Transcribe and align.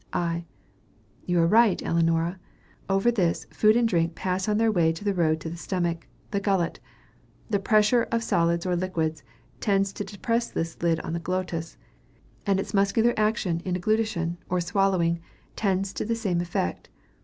I. 0.13 0.45
You 1.27 1.39
are 1.41 1.45
right, 1.45 1.79
Ellinora. 1.79 2.39
Over 2.89 3.11
this, 3.11 3.45
food 3.51 3.75
and 3.77 3.87
drink 3.87 4.15
pass 4.15 4.49
on 4.49 4.57
their 4.57 4.71
way 4.71 4.91
to 4.91 5.03
the 5.05 5.13
road 5.13 5.39
to 5.41 5.49
the 5.51 5.55
stomach, 5.55 6.07
the 6.31 6.39
gullet. 6.39 6.79
The 7.51 7.59
pressure 7.59 8.07
of 8.11 8.23
solids 8.23 8.65
or 8.65 8.75
liquids 8.75 9.21
tends 9.59 9.93
to 9.93 10.03
depress 10.03 10.49
this 10.49 10.81
lid 10.81 10.99
on 11.01 11.13
the 11.13 11.19
glottis; 11.19 11.77
and 12.47 12.59
its 12.59 12.73
muscular 12.73 13.13
action 13.15 13.59
in 13.63 13.75
deglutition, 13.75 14.37
or 14.49 14.59
swallowing, 14.59 15.19
tends 15.55 15.93
to 15.93 16.03
the 16.03 16.15
same 16.15 16.41
effect. 16.41 16.89